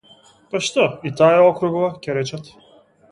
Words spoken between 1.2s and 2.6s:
е округла, ќе речат.